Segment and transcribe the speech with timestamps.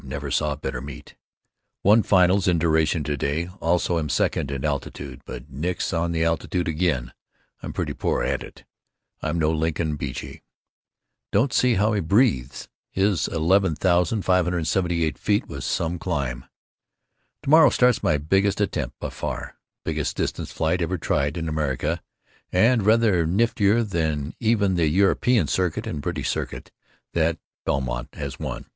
[0.03, 1.13] Never saw better meet.
[1.83, 3.49] Won finals in duration to day.
[3.61, 7.13] Also am second in altitude, but nix on the altitude again,
[7.61, 8.63] I'm pretty poor at it.
[9.21, 10.41] I'm no Lincoln Beachey!
[11.31, 12.67] Don't see how he breathes.
[12.89, 15.47] His 11,578 ft.
[15.47, 16.45] was some climb.
[17.43, 22.01] Tomorrow starts my biggest attempt, by far; biggest distance flight ever tried in America,
[22.51, 26.71] and rather niftier than even the European Circuit and British Circuit
[27.13, 28.65] that Beaumont has won.